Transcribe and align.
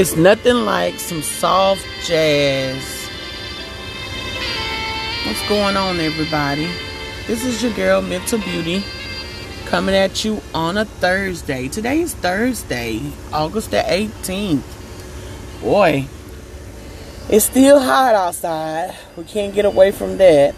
It's 0.00 0.16
nothing 0.16 0.64
like 0.64 0.98
some 0.98 1.20
soft 1.20 1.86
jazz. 2.06 3.06
What's 5.26 5.46
going 5.46 5.76
on, 5.76 6.00
everybody? 6.00 6.70
This 7.26 7.44
is 7.44 7.62
your 7.62 7.74
girl, 7.74 8.00
Mental 8.00 8.38
Beauty, 8.38 8.82
coming 9.66 9.94
at 9.94 10.24
you 10.24 10.40
on 10.54 10.78
a 10.78 10.86
Thursday. 10.86 11.68
Today 11.68 12.00
is 12.00 12.14
Thursday, 12.14 13.12
August 13.30 13.72
the 13.72 13.76
18th. 13.76 14.62
Boy, 15.60 16.06
it's 17.28 17.44
still 17.44 17.78
hot 17.78 18.14
outside. 18.14 18.96
We 19.18 19.24
can't 19.24 19.52
get 19.52 19.66
away 19.66 19.90
from 19.90 20.16
that. 20.16 20.54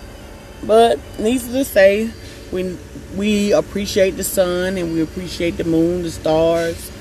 But 0.63 1.01
needless 1.19 1.49
to 1.49 1.65
say, 1.65 2.11
we 2.53 2.79
we 3.17 3.53
appreciate 3.53 4.13
the 4.13 4.23
sun 4.23 4.79
and 4.79 4.93
we 4.93 5.03
appreciate 5.03 5.57
the 5.57 5.65
moon, 5.65 6.05
the 6.05 6.13
stars, 6.13 6.93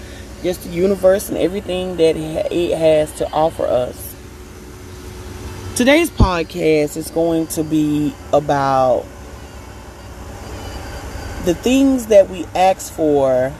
just 0.43 0.63
the 0.63 0.69
universe 0.69 1.29
and 1.29 1.37
everything 1.37 1.97
that 1.97 2.15
it 2.15 2.77
has 2.77 3.11
to 3.13 3.31
offer 3.31 3.63
us. 3.63 4.15
Today's 5.75 6.09
podcast 6.09 6.97
is 6.97 7.09
going 7.11 7.47
to 7.47 7.63
be 7.63 8.13
about 8.33 9.05
the 11.45 11.55
things 11.55 12.07
that 12.07 12.29
we 12.29 12.45
ask 12.55 12.93
for, 12.93 13.51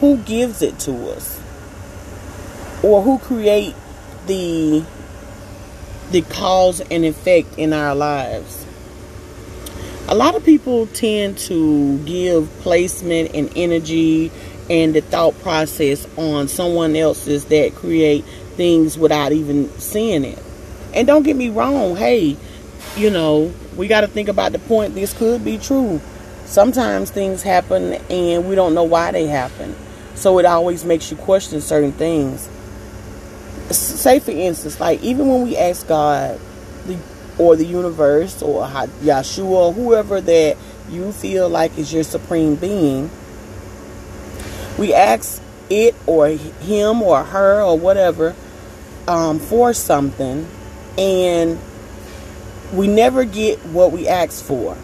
who 0.00 0.18
gives 0.18 0.62
it 0.62 0.78
to 0.80 1.10
us, 1.10 1.40
or 2.82 3.02
who 3.02 3.18
create 3.18 3.74
the 4.26 4.84
the 6.12 6.22
cause 6.22 6.80
and 6.80 7.04
effect 7.04 7.58
in 7.58 7.72
our 7.72 7.94
lives. 7.94 8.64
A 10.08 10.14
lot 10.14 10.36
of 10.36 10.44
people 10.44 10.86
tend 10.86 11.36
to 11.38 11.98
give 12.04 12.48
placement 12.60 13.34
and 13.34 13.50
energy 13.56 14.30
and 14.68 14.94
the 14.94 15.00
thought 15.00 15.38
process 15.40 16.06
on 16.16 16.48
someone 16.48 16.96
else's 16.96 17.44
that 17.46 17.74
create 17.74 18.24
things 18.56 18.98
without 18.98 19.32
even 19.32 19.70
seeing 19.78 20.24
it. 20.24 20.42
And 20.94 21.06
don't 21.06 21.22
get 21.22 21.36
me 21.36 21.50
wrong, 21.50 21.96
hey, 21.96 22.36
you 22.96 23.10
know, 23.10 23.52
we 23.76 23.86
got 23.88 24.00
to 24.00 24.08
think 24.08 24.28
about 24.28 24.52
the 24.52 24.58
point 24.58 24.94
this 24.94 25.16
could 25.16 25.44
be 25.44 25.58
true. 25.58 26.00
Sometimes 26.46 27.10
things 27.10 27.42
happen 27.42 27.94
and 28.10 28.48
we 28.48 28.54
don't 28.54 28.74
know 28.74 28.84
why 28.84 29.12
they 29.12 29.26
happen. 29.26 29.74
So 30.14 30.38
it 30.38 30.46
always 30.46 30.84
makes 30.84 31.10
you 31.10 31.16
question 31.16 31.60
certain 31.60 31.92
things. 31.92 32.48
Say, 33.70 34.20
for 34.20 34.30
instance, 34.30 34.80
like 34.80 35.02
even 35.02 35.28
when 35.28 35.42
we 35.42 35.56
ask 35.56 35.86
God, 35.86 36.40
or 37.38 37.56
the 37.56 37.66
universe 37.66 38.42
or 38.42 38.64
Yeshua 38.64 39.50
or 39.50 39.72
whoever 39.72 40.20
that 40.20 40.56
you 40.88 41.12
feel 41.12 41.48
like 41.48 41.76
is 41.78 41.92
your 41.92 42.02
supreme 42.02 42.54
being, 42.54 43.10
we 44.78 44.92
ask 44.94 45.42
it 45.70 45.94
or 46.06 46.28
him 46.28 47.02
or 47.02 47.24
her 47.24 47.62
or 47.62 47.78
whatever 47.78 48.34
um, 49.08 49.38
for 49.38 49.72
something 49.72 50.46
and 50.98 51.58
we 52.72 52.88
never 52.88 53.24
get 53.24 53.58
what 53.66 53.92
we 53.92 54.08
ask 54.08 54.44
for. 54.44 54.76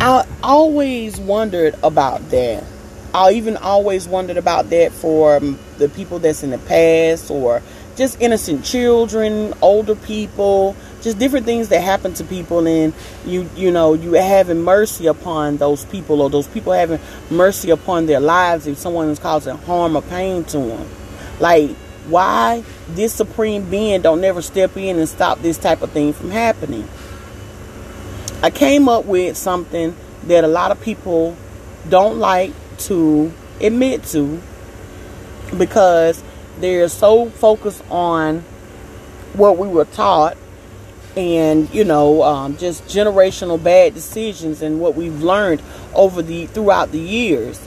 I 0.00 0.26
always 0.42 1.18
wondered 1.18 1.76
about 1.82 2.30
that. 2.30 2.64
I 3.14 3.32
even 3.32 3.56
always 3.56 4.08
wondered 4.08 4.36
about 4.36 4.70
that 4.70 4.90
for 4.92 5.38
the 5.78 5.88
people 5.88 6.18
that's 6.18 6.42
in 6.42 6.50
the 6.50 6.58
past 6.58 7.30
or 7.30 7.62
just 7.94 8.20
innocent 8.20 8.64
children, 8.64 9.54
older 9.60 9.94
people, 9.94 10.74
just 11.02 11.18
different 11.18 11.44
things 11.44 11.68
that 11.68 11.80
happen 11.80 12.14
to 12.14 12.24
people 12.24 12.66
and 12.66 12.94
you 13.26 13.48
you 13.56 13.70
know, 13.70 13.94
you 13.94 14.12
having 14.12 14.62
mercy 14.62 15.06
upon 15.06 15.56
those 15.58 15.84
people 15.86 16.22
or 16.22 16.30
those 16.30 16.46
people 16.46 16.72
having 16.72 17.00
mercy 17.30 17.70
upon 17.70 18.06
their 18.06 18.20
lives 18.20 18.66
if 18.66 18.78
someone 18.78 19.08
is 19.08 19.18
causing 19.18 19.56
harm 19.58 19.96
or 19.96 20.02
pain 20.02 20.44
to 20.44 20.58
them. 20.58 20.88
Like 21.40 21.70
why 22.06 22.64
this 22.88 23.12
supreme 23.12 23.68
being 23.68 24.02
don't 24.02 24.20
never 24.20 24.42
step 24.42 24.76
in 24.76 24.98
and 24.98 25.08
stop 25.08 25.40
this 25.40 25.58
type 25.58 25.82
of 25.82 25.90
thing 25.90 26.12
from 26.12 26.30
happening. 26.30 26.88
I 28.42 28.50
came 28.50 28.88
up 28.88 29.04
with 29.04 29.36
something 29.36 29.94
that 30.24 30.44
a 30.44 30.48
lot 30.48 30.70
of 30.70 30.80
people 30.80 31.36
don't 31.88 32.18
like 32.18 32.52
to 32.78 33.32
admit 33.60 34.04
to 34.04 34.40
because 35.56 36.22
they're 36.58 36.88
so 36.88 37.30
focused 37.30 37.82
on 37.90 38.40
what 39.34 39.58
we 39.58 39.68
were 39.68 39.84
taught 39.84 40.36
and 41.16 41.72
you 41.74 41.84
know 41.84 42.22
um, 42.22 42.56
just 42.56 42.84
generational 42.84 43.62
bad 43.62 43.94
decisions 43.94 44.62
and 44.62 44.80
what 44.80 44.94
we've 44.94 45.22
learned 45.22 45.62
over 45.94 46.22
the 46.22 46.46
throughout 46.46 46.92
the 46.92 47.00
years. 47.00 47.60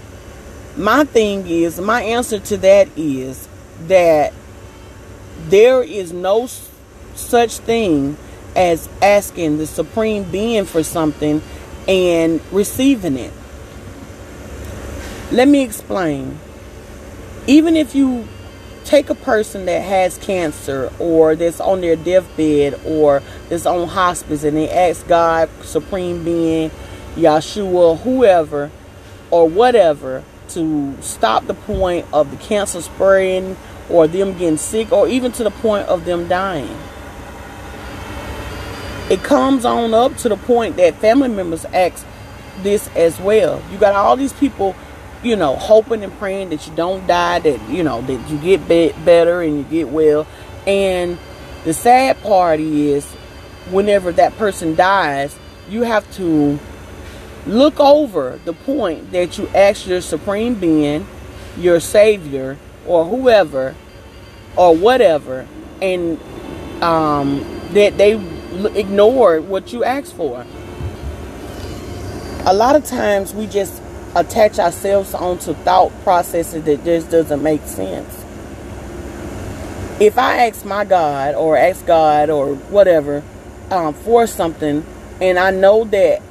My 0.77 1.05
thing 1.05 1.47
is 1.47 1.79
my 1.79 2.01
answer 2.01 2.39
to 2.39 2.57
that 2.57 2.89
is 2.97 3.47
that 3.87 4.33
there 5.47 5.83
is 5.83 6.11
no 6.11 6.47
such 7.15 7.57
thing 7.59 8.17
as 8.55 8.89
asking 9.01 9.57
the 9.57 9.67
supreme 9.67 10.23
being 10.23 10.65
for 10.65 10.83
something 10.83 11.41
and 11.87 12.41
receiving 12.51 13.17
it. 13.17 13.33
Let 15.31 15.47
me 15.47 15.61
explain. 15.63 16.39
Even 17.47 17.75
if 17.75 17.93
you 17.93 18.27
take 18.85 19.09
a 19.09 19.15
person 19.15 19.65
that 19.65 19.81
has 19.81 20.17
cancer 20.19 20.91
or 20.99 21.35
that's 21.35 21.59
on 21.59 21.81
their 21.81 21.95
deathbed 21.95 22.79
or 22.85 23.21
that's 23.49 23.65
on 23.65 23.87
hospice 23.87 24.43
and 24.43 24.55
they 24.55 24.69
ask 24.69 25.05
God, 25.07 25.49
Supreme 25.63 26.23
Being, 26.23 26.69
Yeshua, 27.15 27.99
whoever, 27.99 28.71
or 29.31 29.49
whatever 29.49 30.23
to 30.49 30.95
stop 31.01 31.47
the 31.47 31.53
point 31.53 32.05
of 32.13 32.29
the 32.29 32.37
cancer 32.37 32.81
spreading 32.81 33.57
or 33.89 34.07
them 34.07 34.37
getting 34.37 34.57
sick 34.57 34.91
or 34.91 35.07
even 35.07 35.31
to 35.33 35.43
the 35.43 35.51
point 35.51 35.87
of 35.87 36.05
them 36.05 36.27
dying. 36.27 36.77
It 39.09 39.23
comes 39.23 39.65
on 39.65 39.93
up 39.93 40.15
to 40.17 40.29
the 40.29 40.37
point 40.37 40.77
that 40.77 40.95
family 40.95 41.27
members 41.27 41.65
ask 41.65 42.05
this 42.61 42.87
as 42.95 43.19
well. 43.19 43.61
You 43.71 43.77
got 43.77 43.95
all 43.95 44.15
these 44.15 44.33
people 44.33 44.75
you 45.25 45.35
know, 45.35 45.55
hoping 45.55 46.03
and 46.03 46.13
praying 46.19 46.49
that 46.49 46.67
you 46.67 46.75
don't 46.75 47.07
die, 47.07 47.39
that, 47.39 47.69
you 47.69 47.83
know, 47.83 47.99
that 48.01 48.29
you 48.29 48.37
get 48.37 48.67
be- 48.67 48.93
better 49.03 49.41
and 49.41 49.57
you 49.57 49.63
get 49.63 49.89
well. 49.89 50.27
And 50.67 51.17
the 51.63 51.73
sad 51.73 52.21
part 52.21 52.59
is, 52.59 53.05
whenever 53.71 54.11
that 54.11 54.37
person 54.37 54.75
dies, 54.75 55.35
you 55.67 55.81
have 55.81 56.09
to 56.17 56.59
look 57.47 57.79
over 57.79 58.39
the 58.45 58.53
point 58.53 59.11
that 59.11 59.39
you 59.39 59.47
asked 59.47 59.87
your 59.87 60.01
supreme 60.01 60.53
being, 60.55 61.07
your 61.57 61.79
savior, 61.79 62.57
or 62.85 63.05
whoever, 63.05 63.73
or 64.55 64.75
whatever, 64.75 65.47
and 65.81 66.19
um, 66.83 67.43
that 67.71 67.97
they 67.97 68.13
ignored 68.75 69.47
what 69.47 69.73
you 69.73 69.83
asked 69.83 70.13
for. 70.15 70.45
A 72.45 72.53
lot 72.53 72.75
of 72.75 72.85
times 72.85 73.33
we 73.33 73.47
just 73.47 73.81
attach 74.15 74.59
ourselves 74.59 75.13
onto 75.13 75.53
thought 75.53 75.91
processes 76.03 76.63
that 76.63 76.83
just 76.85 77.11
doesn't 77.11 77.43
make 77.43 77.61
sense. 77.63 78.23
If 79.99 80.17
I 80.17 80.47
ask 80.47 80.65
my 80.65 80.85
God 80.85 81.35
or 81.35 81.57
ask 81.57 81.85
God 81.85 82.29
or 82.29 82.55
whatever 82.55 83.23
um, 83.69 83.93
for 83.93 84.25
something, 84.25 84.85
and 85.21 85.37
I 85.37 85.51
know 85.51 85.83
that, 85.85 86.21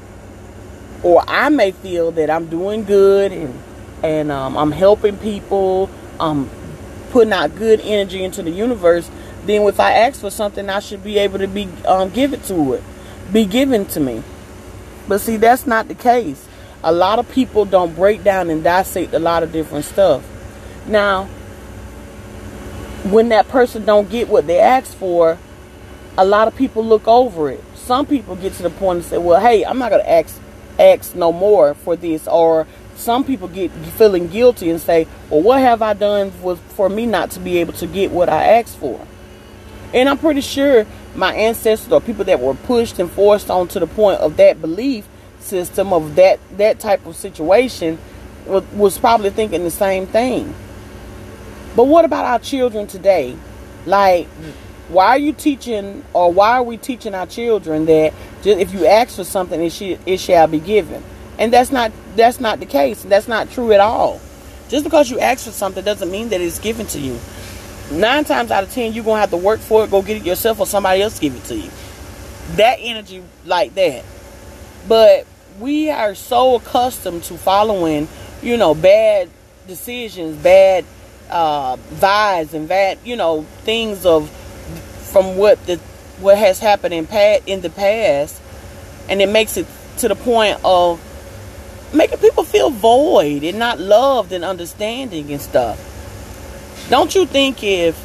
or 1.02 1.22
I 1.28 1.50
may 1.50 1.72
feel 1.72 2.10
that 2.12 2.30
I'm 2.30 2.46
doing 2.46 2.84
good 2.84 3.32
and 3.32 3.62
and 4.02 4.30
um, 4.30 4.58
I'm 4.58 4.72
helping 4.72 5.16
people, 5.16 5.88
I'm 6.20 6.50
putting 7.10 7.32
out 7.32 7.56
good 7.56 7.80
energy 7.80 8.22
into 8.22 8.42
the 8.42 8.50
universe, 8.50 9.10
then 9.46 9.62
if 9.62 9.80
I 9.80 9.92
ask 9.92 10.20
for 10.20 10.30
something, 10.30 10.68
I 10.68 10.80
should 10.80 11.02
be 11.02 11.18
able 11.18 11.38
to 11.38 11.48
be 11.48 11.68
um, 11.86 12.10
give 12.10 12.34
it 12.34 12.44
to 12.44 12.74
it, 12.74 12.82
be 13.32 13.46
given 13.46 13.86
to 13.86 14.00
me. 14.00 14.22
But 15.08 15.20
see, 15.20 15.38
that's 15.38 15.66
not 15.66 15.88
the 15.88 15.94
case 15.94 16.46
a 16.84 16.92
lot 16.92 17.18
of 17.18 17.28
people 17.30 17.64
don't 17.64 17.96
break 17.96 18.22
down 18.22 18.50
and 18.50 18.62
dissect 18.62 19.14
a 19.14 19.18
lot 19.18 19.42
of 19.42 19.50
different 19.50 19.86
stuff. 19.86 20.22
Now, 20.86 21.24
when 23.04 23.30
that 23.30 23.48
person 23.48 23.86
don't 23.86 24.10
get 24.10 24.28
what 24.28 24.46
they 24.46 24.60
ask 24.60 24.94
for, 24.94 25.38
a 26.18 26.24
lot 26.26 26.46
of 26.46 26.54
people 26.54 26.84
look 26.84 27.08
over 27.08 27.50
it. 27.50 27.64
Some 27.74 28.04
people 28.04 28.36
get 28.36 28.52
to 28.54 28.62
the 28.62 28.70
point 28.70 28.98
and 28.98 29.04
say, 29.06 29.18
"Well, 29.18 29.40
hey, 29.40 29.64
I'm 29.64 29.78
not 29.78 29.90
gonna 29.90 30.04
ask 30.04 30.38
ask 30.78 31.14
no 31.14 31.32
more 31.32 31.72
for 31.72 31.96
this," 31.96 32.28
or 32.28 32.66
some 32.96 33.24
people 33.24 33.48
get 33.48 33.70
feeling 33.96 34.28
guilty 34.28 34.68
and 34.70 34.80
say, 34.80 35.06
"Well, 35.30 35.40
what 35.40 35.60
have 35.60 35.80
I 35.80 35.94
done 35.94 36.32
for, 36.42 36.56
for 36.56 36.88
me 36.90 37.06
not 37.06 37.30
to 37.30 37.40
be 37.40 37.58
able 37.58 37.72
to 37.74 37.86
get 37.86 38.10
what 38.10 38.28
I 38.28 38.44
asked 38.58 38.76
for?" 38.76 39.00
And 39.94 40.08
I'm 40.08 40.18
pretty 40.18 40.42
sure 40.42 40.86
my 41.14 41.34
ancestors 41.34 41.90
or 41.92 42.00
people 42.00 42.24
that 42.24 42.40
were 42.40 42.54
pushed 42.54 42.98
and 42.98 43.10
forced 43.10 43.50
on 43.50 43.68
to 43.68 43.80
the 43.80 43.86
point 43.86 44.20
of 44.20 44.36
that 44.36 44.60
belief 44.60 45.06
system 45.44 45.92
of 45.92 46.16
that 46.16 46.40
that 46.56 46.80
type 46.80 47.06
of 47.06 47.16
situation 47.16 47.98
was, 48.46 48.98
probably 48.98 49.30
thinking 49.30 49.64
the 49.64 49.70
same 49.70 50.06
thing. 50.06 50.54
But 51.76 51.84
what 51.84 52.04
about 52.04 52.24
our 52.24 52.38
children 52.38 52.86
today? 52.86 53.36
Like, 53.86 54.26
why 54.88 55.06
are 55.08 55.18
you 55.18 55.32
teaching, 55.32 56.04
or 56.12 56.32
why 56.32 56.58
are 56.58 56.62
we 56.62 56.76
teaching 56.76 57.14
our 57.14 57.26
children 57.26 57.86
that 57.86 58.12
just 58.42 58.58
if 58.58 58.72
you 58.72 58.86
ask 58.86 59.16
for 59.16 59.24
something, 59.24 59.60
it 59.62 59.80
it 60.06 60.20
shall 60.20 60.46
be 60.46 60.60
given? 60.60 61.02
And 61.38 61.52
that's 61.52 61.72
not 61.72 61.92
that's 62.16 62.38
not 62.40 62.60
the 62.60 62.66
case. 62.66 63.02
That's 63.02 63.28
not 63.28 63.50
true 63.50 63.72
at 63.72 63.80
all. 63.80 64.20
Just 64.68 64.84
because 64.84 65.10
you 65.10 65.18
ask 65.20 65.44
for 65.44 65.50
something 65.50 65.84
doesn't 65.84 66.10
mean 66.10 66.28
that 66.30 66.40
it's 66.40 66.58
given 66.58 66.86
to 66.88 66.98
you. 66.98 67.18
Nine 67.90 68.24
times 68.24 68.50
out 68.50 68.62
of 68.62 68.70
ten, 68.70 68.92
you're 68.92 69.04
gonna 69.04 69.20
have 69.20 69.30
to 69.30 69.36
work 69.36 69.60
for 69.60 69.84
it, 69.84 69.90
go 69.90 70.00
get 70.00 70.16
it 70.16 70.24
yourself, 70.24 70.60
or 70.60 70.66
somebody 70.66 71.02
else 71.02 71.18
give 71.18 71.34
it 71.34 71.44
to 71.44 71.56
you. 71.56 71.70
That 72.56 72.76
energy 72.80 73.22
like 73.44 73.74
that. 73.74 74.04
But 74.88 75.26
we 75.58 75.90
are 75.90 76.14
so 76.14 76.56
accustomed 76.56 77.24
to 77.24 77.36
following, 77.36 78.08
you 78.42 78.56
know, 78.56 78.74
bad 78.74 79.28
decisions, 79.66 80.36
bad 80.42 80.84
uh, 81.30 81.76
vibes, 81.76 82.54
and 82.54 82.68
bad, 82.68 82.98
you 83.04 83.16
know, 83.16 83.42
things 83.62 84.04
of 84.04 84.30
from 85.12 85.36
what 85.36 85.64
the 85.66 85.76
what 86.20 86.38
has 86.38 86.58
happened 86.58 86.94
in 86.94 87.06
past 87.06 87.42
in 87.46 87.60
the 87.60 87.70
past, 87.70 88.40
and 89.08 89.20
it 89.22 89.28
makes 89.28 89.56
it 89.56 89.66
to 89.98 90.08
the 90.08 90.16
point 90.16 90.58
of 90.64 91.00
making 91.94 92.18
people 92.18 92.42
feel 92.42 92.70
void 92.70 93.44
and 93.44 93.58
not 93.58 93.78
loved 93.78 94.32
and 94.32 94.44
understanding 94.44 95.30
and 95.32 95.40
stuff. 95.40 95.78
Don't 96.90 97.14
you 97.14 97.26
think 97.26 97.62
if 97.62 97.96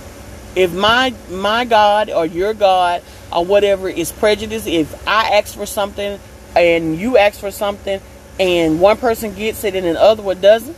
if 0.55 0.73
my 0.73 1.13
my 1.29 1.65
God 1.65 2.09
or 2.09 2.25
your 2.25 2.53
God 2.53 3.01
or 3.31 3.43
whatever 3.43 3.89
is 3.89 4.11
prejudice, 4.11 4.67
if 4.67 5.07
I 5.07 5.37
ask 5.37 5.55
for 5.55 5.65
something 5.65 6.19
and 6.55 6.97
you 6.97 7.17
ask 7.17 7.39
for 7.39 7.51
something 7.51 8.01
and 8.39 8.79
one 8.79 8.97
person 8.97 9.33
gets 9.33 9.63
it 9.63 9.75
and 9.75 9.85
another 9.85 10.23
one 10.23 10.39
doesn't? 10.41 10.77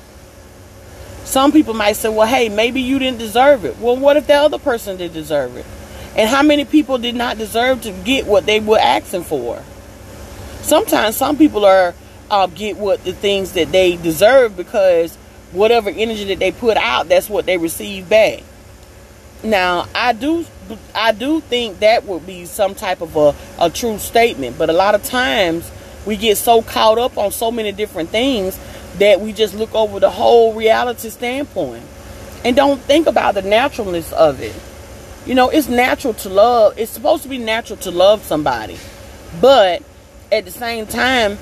Some 1.23 1.51
people 1.51 1.73
might 1.73 1.93
say, 1.93 2.09
well, 2.09 2.27
hey, 2.27 2.49
maybe 2.49 2.81
you 2.81 2.99
didn't 2.99 3.19
deserve 3.19 3.63
it. 3.65 3.77
Well, 3.77 3.95
what 3.95 4.17
if 4.17 4.27
the 4.27 4.33
other 4.33 4.57
person 4.57 4.97
did 4.97 5.13
deserve 5.13 5.55
it? 5.55 5.65
And 6.15 6.29
how 6.29 6.43
many 6.43 6.65
people 6.65 6.97
did 6.97 7.15
not 7.15 7.37
deserve 7.37 7.83
to 7.83 7.91
get 7.91 8.25
what 8.25 8.45
they 8.45 8.59
were 8.59 8.79
asking 8.79 9.23
for? 9.23 9.63
Sometimes 10.61 11.15
some 11.15 11.37
people 11.37 11.65
are 11.65 11.93
uh, 12.29 12.47
get 12.47 12.77
what 12.77 13.03
the 13.03 13.13
things 13.13 13.53
that 13.53 13.71
they 13.71 13.97
deserve 13.97 14.55
because 14.57 15.15
whatever 15.51 15.89
energy 15.89 16.25
that 16.25 16.39
they 16.39 16.51
put 16.51 16.77
out, 16.77 17.07
that's 17.07 17.29
what 17.29 17.45
they 17.45 17.57
receive 17.57 18.09
back. 18.09 18.41
Now, 19.43 19.87
I 19.93 20.13
do 20.13 20.45
I 20.95 21.11
do 21.11 21.41
think 21.41 21.79
that 21.79 22.05
would 22.05 22.25
be 22.25 22.45
some 22.45 22.75
type 22.75 23.01
of 23.01 23.15
a, 23.15 23.35
a 23.59 23.69
true 23.69 23.97
statement, 23.97 24.57
but 24.57 24.69
a 24.69 24.73
lot 24.73 24.95
of 24.95 25.03
times 25.03 25.69
we 26.05 26.17
get 26.17 26.37
so 26.37 26.61
caught 26.61 26.97
up 26.97 27.17
on 27.17 27.31
so 27.31 27.51
many 27.51 27.71
different 27.71 28.09
things 28.09 28.59
that 28.97 29.21
we 29.21 29.33
just 29.33 29.53
look 29.53 29.73
over 29.73 29.99
the 29.99 30.09
whole 30.09 30.53
reality 30.53 31.09
standpoint 31.09 31.83
and 32.43 32.55
don't 32.55 32.81
think 32.81 33.07
about 33.07 33.35
the 33.35 33.41
naturalness 33.41 34.11
of 34.13 34.41
it. 34.41 34.55
You 35.25 35.35
know, 35.35 35.49
it's 35.49 35.67
natural 35.67 36.13
to 36.15 36.29
love. 36.29 36.77
It's 36.77 36.91
supposed 36.91 37.23
to 37.23 37.29
be 37.29 37.37
natural 37.37 37.77
to 37.79 37.91
love 37.91 38.23
somebody. 38.23 38.77
But 39.39 39.83
at 40.31 40.45
the 40.45 40.51
same 40.51 40.87
time, 40.87 41.37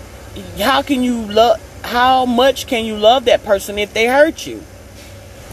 how 0.57 0.81
can 0.81 1.03
you 1.03 1.21
love 1.31 1.61
how 1.83 2.25
much 2.25 2.67
can 2.67 2.83
you 2.83 2.97
love 2.97 3.25
that 3.25 3.43
person 3.45 3.79
if 3.79 3.93
they 3.93 4.05
hurt 4.05 4.45
you? 4.45 4.61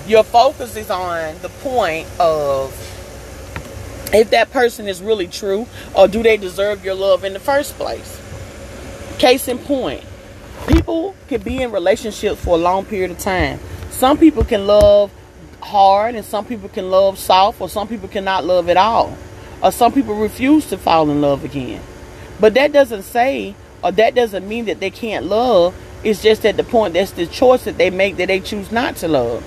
Your 0.08 0.24
focus 0.24 0.76
is 0.76 0.90
on 0.90 1.38
the 1.40 1.48
point 1.48 2.08
of 2.18 2.72
if 4.12 4.30
that 4.30 4.50
person 4.50 4.88
is 4.88 5.02
really 5.02 5.26
true 5.26 5.66
or 5.94 6.08
do 6.08 6.22
they 6.22 6.36
deserve 6.36 6.84
your 6.84 6.94
love 6.94 7.24
in 7.24 7.32
the 7.32 7.40
first 7.40 7.74
place. 7.74 8.20
Case 9.18 9.48
in 9.48 9.58
point, 9.58 10.04
people 10.68 11.14
can 11.28 11.40
be 11.42 11.62
in 11.62 11.72
relationships 11.72 12.42
for 12.42 12.54
a 12.54 12.58
long 12.58 12.84
period 12.84 13.10
of 13.10 13.18
time. 13.18 13.58
Some 13.90 14.18
people 14.18 14.44
can 14.44 14.66
love 14.66 15.10
hard 15.60 16.14
and 16.14 16.24
some 16.24 16.44
people 16.44 16.68
can 16.68 16.90
love 16.90 17.18
soft 17.18 17.60
or 17.60 17.68
some 17.68 17.88
people 17.88 18.08
cannot 18.08 18.44
love 18.44 18.68
at 18.68 18.76
all. 18.76 19.16
Or 19.62 19.72
some 19.72 19.92
people 19.92 20.14
refuse 20.14 20.66
to 20.66 20.78
fall 20.78 21.10
in 21.10 21.20
love 21.20 21.44
again. 21.44 21.82
But 22.38 22.54
that 22.54 22.72
doesn't 22.72 23.04
say 23.04 23.54
or 23.82 23.92
that 23.92 24.14
doesn't 24.14 24.46
mean 24.46 24.66
that 24.66 24.80
they 24.80 24.90
can't 24.90 25.26
love. 25.26 25.74
It's 26.04 26.22
just 26.22 26.44
at 26.44 26.56
the 26.56 26.64
point 26.64 26.94
that's 26.94 27.12
the 27.12 27.26
choice 27.26 27.64
that 27.64 27.78
they 27.78 27.90
make 27.90 28.16
that 28.16 28.28
they 28.28 28.40
choose 28.40 28.70
not 28.70 28.96
to 28.96 29.08
love. 29.08 29.44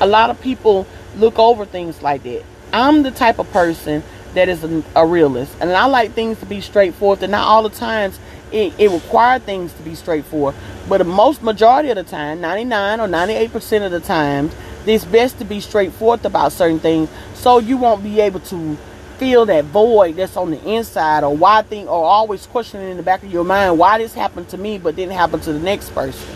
A 0.00 0.06
lot 0.06 0.30
of 0.30 0.40
people 0.40 0.86
look 1.16 1.38
over 1.38 1.64
things 1.64 2.02
like 2.02 2.22
that. 2.24 2.44
I'm 2.72 3.02
the 3.02 3.10
type 3.10 3.38
of 3.38 3.50
person 3.50 4.02
that 4.34 4.48
is 4.48 4.64
a, 4.64 4.82
a 4.96 5.06
realist, 5.06 5.54
and 5.60 5.70
I 5.72 5.86
like 5.86 6.12
things 6.12 6.38
to 6.40 6.46
be 6.46 6.60
straightforward. 6.60 7.22
And 7.22 7.32
not 7.32 7.46
all 7.46 7.62
the 7.62 7.74
times 7.74 8.18
it, 8.50 8.72
it 8.78 8.90
requires 8.90 9.42
things 9.42 9.72
to 9.74 9.82
be 9.82 9.94
straightforward, 9.94 10.54
but 10.88 10.98
the 10.98 11.04
most 11.04 11.42
majority 11.42 11.90
of 11.90 11.96
the 11.96 12.04
time, 12.04 12.40
99 12.40 13.00
or 13.00 13.08
98 13.08 13.52
percent 13.52 13.84
of 13.84 13.92
the 13.92 14.00
time, 14.00 14.50
it's 14.86 15.04
best 15.04 15.38
to 15.38 15.44
be 15.44 15.60
straightforward 15.60 16.24
about 16.24 16.52
certain 16.52 16.80
things, 16.80 17.08
so 17.34 17.58
you 17.58 17.76
won't 17.76 18.02
be 18.02 18.20
able 18.20 18.40
to 18.40 18.76
feel 19.22 19.46
that 19.46 19.64
void 19.66 20.16
that's 20.16 20.36
on 20.36 20.50
the 20.50 20.60
inside 20.68 21.22
or 21.22 21.36
why 21.36 21.62
thing 21.62 21.86
or 21.86 22.04
always 22.04 22.44
questioning 22.46 22.90
in 22.90 22.96
the 22.96 23.02
back 23.04 23.22
of 23.22 23.30
your 23.30 23.44
mind 23.44 23.78
why 23.78 23.96
this 23.98 24.14
happened 24.14 24.48
to 24.48 24.58
me 24.58 24.78
but 24.78 24.96
didn't 24.96 25.12
happen 25.12 25.38
to 25.38 25.52
the 25.52 25.60
next 25.60 25.90
person. 25.90 26.28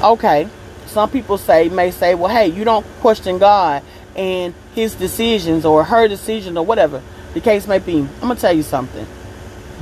Okay. 0.00 0.48
Some 0.86 1.10
people 1.10 1.36
say 1.36 1.68
may 1.68 1.90
say 1.90 2.14
well 2.14 2.34
hey 2.34 2.46
you 2.46 2.64
don't 2.64 2.86
question 3.00 3.38
god. 3.38 3.82
And 4.16 4.54
his 4.74 4.94
decisions 4.94 5.64
or 5.64 5.84
her 5.84 6.08
decision 6.08 6.56
or 6.56 6.64
whatever 6.64 7.02
the 7.34 7.40
case 7.40 7.66
may 7.66 7.78
be. 7.78 7.98
I'm 7.98 8.20
gonna 8.20 8.36
tell 8.36 8.52
you 8.52 8.62
something. 8.62 9.06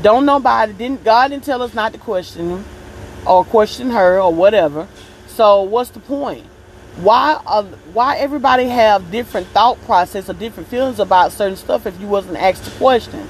Don't 0.03 0.25
nobody 0.25 0.73
didn't 0.73 1.05
god 1.05 1.29
didn't 1.29 1.45
tell 1.45 1.63
us 1.63 1.75
not 1.75 1.93
to 1.93 1.99
question 1.99 2.49
him 2.49 2.65
or 3.27 3.45
question 3.45 3.91
her 3.91 4.21
or 4.21 4.33
whatever. 4.33 4.89
So 5.29 5.63
what's 5.63 5.91
the 5.91 6.01
point? 6.01 6.45
Why 6.97 7.41
uh, 7.47 7.65
why 7.93 8.17
everybody 8.17 8.65
have 8.65 9.11
different 9.11 9.47
thought 9.49 9.81
process 9.83 10.29
or 10.29 10.35
different 10.35 10.69
feelings 10.69 10.99
about 10.99 11.33
certain 11.33 11.57
stuff 11.57 11.87
if 11.87 11.99
you 12.01 12.07
wasn't 12.07 12.37
asked 12.37 12.67
a 12.67 12.71
question? 12.73 13.29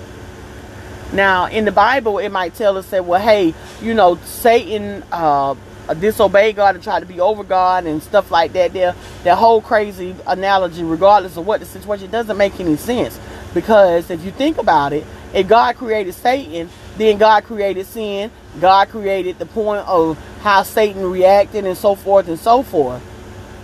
Now 1.13 1.47
in 1.47 1.65
the 1.65 1.73
bible 1.73 2.19
it 2.19 2.31
might 2.31 2.55
tell 2.55 2.77
us 2.77 2.89
that 2.91 3.05
well 3.05 3.21
hey 3.21 3.55
you 3.83 3.95
know 3.95 4.17
satan 4.25 5.03
uh, 5.11 5.55
Uh, 5.89 5.95
disobeyed 5.95 6.57
god 6.57 6.75
and 6.75 6.85
try 6.85 7.01
to 7.01 7.07
be 7.07 7.21
over 7.21 7.43
god 7.43 7.87
and 7.87 8.03
stuff 8.03 8.31
like 8.31 8.53
that. 8.53 8.73
There 8.73 8.95
that 9.25 9.37
whole 9.37 9.61
crazy 9.61 10.15
analogy 10.27 10.83
regardless 10.83 11.37
of 11.37 11.47
what 11.47 11.61
the 11.61 11.67
situation 11.67 12.11
doesn't 12.11 12.37
make 12.37 12.59
any 12.61 12.77
sense. 12.77 13.19
Because 13.55 14.11
if 14.11 14.25
you 14.25 14.31
think 14.31 14.59
about 14.59 14.93
it 14.93 15.05
if 15.33 15.49
god 15.49 15.77
created 15.77 16.13
satan 16.13 16.69
then 16.97 17.19
god 17.19 17.45
created 17.45 17.87
sin. 17.87 18.31
God 18.61 18.89
created 18.89 19.39
the 19.39 19.47
point 19.47 19.87
of 19.87 20.19
how 20.43 20.63
satan 20.63 21.11
reacted 21.11 21.65
and 21.65 21.77
so 21.77 21.95
forth 21.95 22.29
and 22.29 22.39
so 22.39 22.63
forth. 22.63 23.03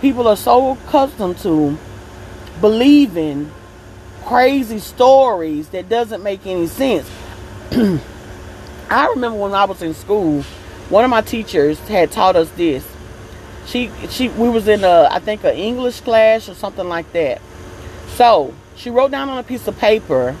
People 0.01 0.27
are 0.27 0.37
so 0.37 0.71
accustomed 0.71 1.37
to 1.39 1.77
believing 2.61 3.51
crazy 4.23 4.79
stories 4.79 5.69
that 5.69 5.87
doesn't 5.87 6.21
make 6.23 6.45
any 6.45 6.67
sense. 6.67 7.09
I 8.89 9.07
remember 9.07 9.37
when 9.37 9.53
I 9.53 9.65
was 9.65 9.81
in 9.81 9.93
school, 9.93 10.43
one 10.89 11.03
of 11.03 11.09
my 11.09 11.21
teachers 11.21 11.79
had 11.87 12.11
taught 12.11 12.35
us 12.35 12.49
this. 12.51 12.85
She 13.65 13.91
she 14.09 14.29
we 14.29 14.49
was 14.49 14.67
in 14.67 14.83
a 14.83 15.09
I 15.11 15.19
think 15.19 15.43
an 15.43 15.55
English 15.55 16.01
class 16.01 16.47
or 16.47 16.53
something 16.53 16.87
like 16.87 17.11
that. 17.13 17.41
So 18.15 18.53
she 18.75 18.89
wrote 18.89 19.11
down 19.11 19.29
on 19.29 19.37
a 19.37 19.43
piece 19.43 19.67
of 19.67 19.77
paper 19.77 20.35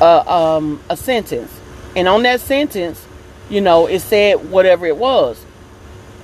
uh, 0.00 0.56
um, 0.56 0.82
a 0.90 0.96
sentence, 0.96 1.52
and 1.96 2.08
on 2.08 2.22
that 2.24 2.40
sentence, 2.40 3.04
you 3.48 3.60
know, 3.60 3.86
it 3.86 4.00
said 4.00 4.50
whatever 4.50 4.86
it 4.86 4.96
was. 4.96 5.44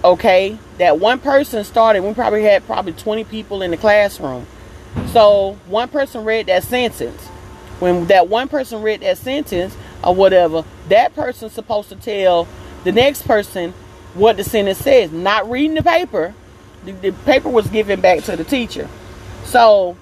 Okay? 0.02 0.58
That 0.78 0.98
one 0.98 1.18
person 1.18 1.62
started 1.64 2.02
we 2.02 2.14
probably 2.14 2.42
had 2.42 2.64
probably 2.66 2.92
20 2.92 3.24
people 3.24 3.62
in 3.62 3.70
the 3.70 3.76
classroom. 3.76 4.46
So 5.12 5.58
one 5.66 5.88
person 5.88 6.24
read 6.24 6.46
that 6.46 6.64
sentence. 6.64 7.20
When 7.80 8.06
that 8.06 8.28
one 8.28 8.48
person 8.48 8.82
read 8.82 9.00
that 9.00 9.18
sentence 9.18 9.74
or 10.04 10.14
whatever 10.14 10.64
that 10.88 11.14
person's 11.14 11.52
supposed 11.52 11.88
to 11.88 11.96
tell 11.96 12.46
the 12.84 12.92
next 12.92 13.26
person 13.26 13.72
what 14.14 14.36
the 14.36 14.44
sentence 14.44 14.78
says 14.78 15.12
not 15.12 15.48
reading 15.50 15.74
the 15.74 15.82
paper 15.82 16.34
the, 16.84 16.92
the 16.92 17.12
paper 17.24 17.48
was 17.48 17.66
given 17.68 18.00
back 18.00 18.22
to 18.22 18.36
the 18.36 18.44
teacher 18.44 18.88
so 19.44 19.96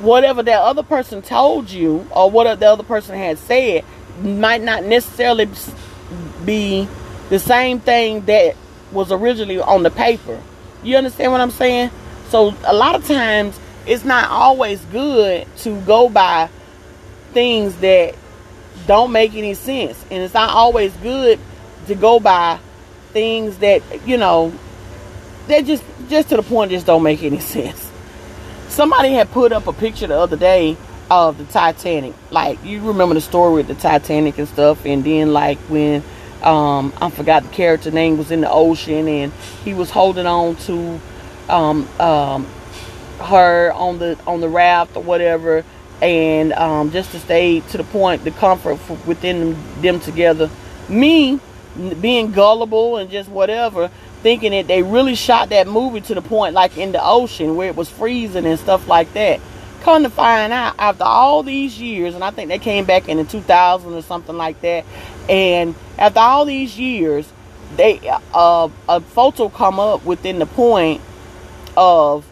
whatever 0.00 0.42
that 0.42 0.60
other 0.60 0.82
person 0.82 1.22
told 1.22 1.70
you 1.70 2.06
or 2.10 2.30
what 2.30 2.58
the 2.58 2.66
other 2.66 2.82
person 2.82 3.16
had 3.16 3.38
said 3.38 3.84
might 4.20 4.62
not 4.62 4.84
necessarily 4.84 5.48
be 6.44 6.88
the 7.30 7.38
same 7.38 7.80
thing 7.80 8.24
that 8.26 8.56
was 8.90 9.10
originally 9.10 9.58
on 9.58 9.82
the 9.82 9.90
paper. 9.90 10.40
You 10.82 10.96
understand 10.96 11.32
what 11.32 11.40
I'm 11.40 11.50
saying? 11.50 11.90
So 12.28 12.54
a 12.64 12.74
lot 12.74 12.94
of 12.94 13.06
times 13.06 13.58
it's 13.86 14.04
not 14.04 14.30
always 14.30 14.80
good 14.86 15.46
to 15.58 15.80
go 15.82 16.08
by 16.08 16.48
things 17.32 17.76
that 17.76 18.14
don't 18.86 19.12
make 19.12 19.34
any 19.34 19.54
sense. 19.54 20.02
And 20.10 20.22
it's 20.22 20.34
not 20.34 20.50
always 20.50 20.92
good 20.98 21.38
to 21.86 21.94
go 21.94 22.20
by 22.20 22.58
things 23.12 23.58
that, 23.58 23.82
you 24.06 24.16
know, 24.16 24.52
that 25.48 25.64
just 25.64 25.82
just 26.08 26.28
to 26.28 26.36
the 26.36 26.42
point 26.42 26.70
just 26.70 26.86
don't 26.86 27.02
make 27.02 27.22
any 27.22 27.40
sense. 27.54 27.90
Somebody 28.68 29.12
had 29.12 29.30
put 29.30 29.52
up 29.52 29.66
a 29.66 29.72
picture 29.72 30.06
the 30.06 30.18
other 30.18 30.36
day 30.36 30.76
of 31.10 31.36
the 31.38 31.44
Titanic. 31.44 32.14
Like 32.30 32.64
you 32.64 32.80
remember 32.80 33.14
the 33.14 33.20
story 33.20 33.54
with 33.54 33.68
the 33.68 33.74
Titanic 33.74 34.38
and 34.38 34.48
stuff 34.48 34.84
and 34.86 35.04
then 35.04 35.32
like 35.32 35.58
when 35.68 36.02
um, 36.42 36.92
I 37.00 37.10
forgot 37.10 37.44
the 37.44 37.50
character 37.50 37.90
name 37.90 38.18
was 38.18 38.30
in 38.30 38.40
the 38.40 38.50
ocean 38.50 39.06
and 39.06 39.32
he 39.64 39.74
was 39.74 39.90
holding 39.90 40.26
on 40.26 40.56
to 40.56 41.00
um, 41.48 41.88
um, 42.00 42.46
her 43.20 43.72
on 43.72 43.98
the 43.98 44.18
on 44.26 44.40
the 44.40 44.48
raft 44.48 44.96
or 44.96 45.02
whatever 45.02 45.64
and 46.02 46.52
um, 46.54 46.90
just 46.90 47.12
to 47.12 47.20
stay 47.20 47.60
to 47.60 47.78
the 47.78 47.84
point 47.84 48.24
the 48.24 48.32
comfort 48.32 48.78
within 49.06 49.52
them, 49.52 49.82
them 49.82 50.00
together 50.00 50.50
me 50.88 51.40
being 52.00 52.32
gullible 52.32 52.96
and 52.98 53.10
just 53.10 53.30
whatever 53.30 53.90
thinking 54.22 54.52
that 54.52 54.66
they 54.66 54.82
really 54.82 55.14
shot 55.14 55.48
that 55.48 55.66
movie 55.66 56.00
to 56.00 56.14
the 56.14 56.22
point 56.22 56.54
like 56.54 56.76
in 56.76 56.92
the 56.92 57.00
ocean 57.02 57.56
where 57.56 57.68
it 57.68 57.76
was 57.76 57.88
freezing 57.88 58.44
and 58.46 58.58
stuff 58.58 58.86
like 58.88 59.12
that. 59.14 59.40
Come 59.80 60.04
to 60.04 60.10
find 60.10 60.52
out, 60.52 60.76
after 60.78 61.02
all 61.02 61.42
these 61.42 61.80
years, 61.80 62.14
and 62.14 62.22
I 62.22 62.30
think 62.30 62.48
they 62.48 62.60
came 62.60 62.84
back 62.84 63.08
in 63.08 63.16
the 63.16 63.24
2000 63.24 63.92
or 63.92 64.02
something 64.02 64.36
like 64.36 64.60
that, 64.60 64.84
and 65.28 65.74
after 65.98 66.20
all 66.20 66.44
these 66.44 66.78
years, 66.78 67.28
they 67.76 67.98
uh, 68.32 68.68
a 68.88 69.00
photo 69.00 69.48
come 69.48 69.80
up 69.80 70.04
within 70.04 70.38
the 70.38 70.46
point 70.46 71.00
of 71.76 72.24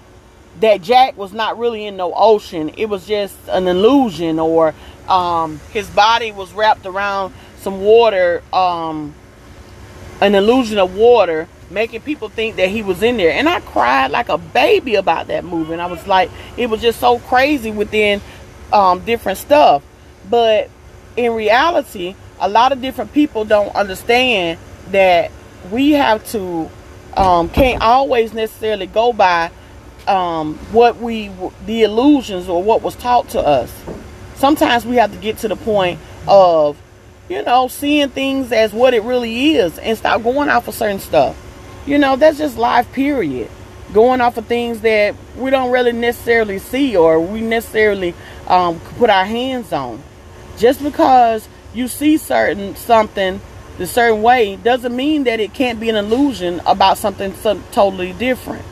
that 0.58 0.82
Jack 0.82 1.16
was 1.16 1.32
not 1.32 1.58
really 1.58 1.86
in 1.86 1.96
no 1.96 2.12
ocean. 2.14 2.70
It 2.76 2.86
was 2.86 3.06
just 3.06 3.36
an 3.48 3.68
illusion, 3.68 4.38
or 4.38 4.74
um, 5.08 5.60
his 5.72 5.88
body 5.88 6.32
was 6.32 6.52
wrapped 6.52 6.86
around 6.86 7.32
some 7.58 7.80
water, 7.80 8.42
um, 8.52 9.14
an 10.20 10.34
illusion 10.34 10.78
of 10.78 10.94
water 10.94 11.48
making 11.70 12.00
people 12.00 12.28
think 12.28 12.56
that 12.56 12.68
he 12.68 12.82
was 12.82 13.02
in 13.02 13.16
there. 13.16 13.32
And 13.32 13.48
I 13.48 13.60
cried 13.60 14.10
like 14.10 14.28
a 14.28 14.38
baby 14.38 14.96
about 14.96 15.28
that 15.28 15.44
movie. 15.44 15.72
And 15.72 15.80
I 15.80 15.86
was 15.86 16.06
like, 16.06 16.30
it 16.56 16.68
was 16.68 16.80
just 16.80 16.98
so 16.98 17.18
crazy 17.20 17.70
within 17.70 18.20
um, 18.72 19.04
different 19.04 19.38
stuff. 19.38 19.82
But 20.28 20.68
in 21.16 21.32
reality, 21.34 22.16
a 22.40 22.48
lot 22.48 22.72
of 22.72 22.80
different 22.80 23.12
people 23.12 23.44
don't 23.44 23.74
understand 23.74 24.58
that 24.88 25.30
we 25.70 25.92
have 25.92 26.28
to, 26.32 26.68
um, 27.16 27.48
can't 27.48 27.82
always 27.82 28.32
necessarily 28.32 28.86
go 28.86 29.12
by 29.12 29.50
um, 30.10 30.54
what 30.72 30.96
we, 30.96 31.30
the 31.66 31.84
illusions 31.84 32.48
or 32.48 32.62
what 32.62 32.82
was 32.82 32.96
taught 32.96 33.28
to 33.30 33.40
us. 33.40 33.72
Sometimes 34.34 34.84
we 34.84 34.96
have 34.96 35.12
to 35.12 35.18
get 35.18 35.38
to 35.38 35.48
the 35.48 35.56
point 35.56 36.00
of, 36.26 36.76
you 37.28 37.42
know, 37.42 37.68
seeing 37.68 38.08
things 38.08 38.50
as 38.50 38.72
what 38.72 38.92
it 38.92 39.02
really 39.04 39.54
is 39.54 39.78
and 39.78 39.96
stop 39.96 40.22
going 40.22 40.48
off 40.48 40.66
of 40.66 40.74
certain 40.74 40.98
stuff. 40.98 41.36
You 41.86 41.98
know, 41.98 42.16
that's 42.16 42.38
just 42.38 42.58
life, 42.58 42.90
period. 42.92 43.50
Going 43.92 44.20
off 44.20 44.36
of 44.36 44.46
things 44.46 44.80
that 44.80 45.14
we 45.36 45.50
don't 45.50 45.70
really 45.70 45.92
necessarily 45.92 46.58
see 46.58 46.96
or 46.96 47.20
we 47.20 47.40
necessarily 47.40 48.14
um, 48.48 48.80
put 48.98 49.10
our 49.10 49.24
hands 49.24 49.72
on. 49.72 50.02
Just 50.58 50.82
because 50.82 51.48
you 51.72 51.86
see 51.86 52.16
certain 52.16 52.74
something 52.74 53.40
the 53.78 53.86
certain 53.86 54.22
way 54.22 54.56
doesn't 54.56 54.94
mean 54.94 55.24
that 55.24 55.40
it 55.40 55.54
can't 55.54 55.80
be 55.80 55.88
an 55.88 55.96
illusion 55.96 56.60
about 56.66 56.98
something 56.98 57.32
some, 57.34 57.62
totally 57.72 58.12
different. 58.12 58.64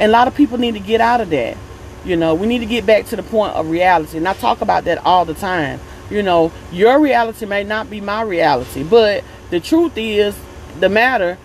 And 0.00 0.10
a 0.10 0.12
lot 0.12 0.28
of 0.28 0.34
people 0.34 0.58
need 0.58 0.74
to 0.74 0.80
get 0.80 1.00
out 1.00 1.20
of 1.20 1.30
that. 1.30 1.56
You 2.04 2.16
know, 2.16 2.34
we 2.34 2.46
need 2.46 2.60
to 2.60 2.66
get 2.66 2.86
back 2.86 3.06
to 3.06 3.16
the 3.16 3.22
point 3.22 3.54
of 3.54 3.68
reality. 3.68 4.18
And 4.18 4.28
I 4.28 4.34
talk 4.34 4.60
about 4.60 4.84
that 4.84 5.04
all 5.04 5.24
the 5.24 5.34
time. 5.34 5.80
You 6.10 6.22
know, 6.22 6.52
your 6.72 6.98
reality 7.00 7.44
may 7.44 7.64
not 7.64 7.90
be 7.90 8.00
my 8.00 8.22
reality, 8.22 8.82
but 8.82 9.24
the 9.50 9.60
truth 9.60 9.92
is 9.96 10.38
the 10.80 10.88
matter 10.88 11.36